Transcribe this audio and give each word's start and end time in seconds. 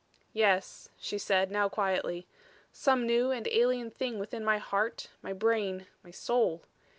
"Yes," 0.33 0.89
she 0.97 1.19
said, 1.19 1.51
now 1.51 1.69
quietly. 1.69 2.25
"Some 2.71 3.05
new 3.05 3.29
and 3.29 3.47
alien 3.49 3.91
thing 3.91 4.17
within 4.17 4.43
my 4.43 4.57
heart, 4.57 5.09
my 5.21 5.31
brain, 5.31 5.85
my 6.01 6.09
soul. 6.09 6.63